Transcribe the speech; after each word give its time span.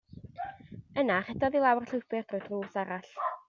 Yna 1.03 1.19
rhedodd 1.27 1.59
i 1.61 1.63
lawr 1.67 1.85
y 1.85 1.87
llwybr 1.91 2.25
drwy'r 2.33 2.51
drws 2.51 2.83
arall. 2.85 3.11